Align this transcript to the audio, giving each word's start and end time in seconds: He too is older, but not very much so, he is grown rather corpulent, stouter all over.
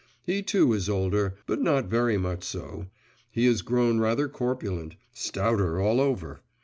He 0.23 0.41
too 0.41 0.73
is 0.73 0.89
older, 0.89 1.35
but 1.45 1.61
not 1.61 1.85
very 1.85 2.17
much 2.17 2.43
so, 2.43 2.87
he 3.29 3.45
is 3.45 3.61
grown 3.61 3.99
rather 3.99 4.27
corpulent, 4.27 4.95
stouter 5.13 5.79
all 5.79 6.01
over. 6.01 6.41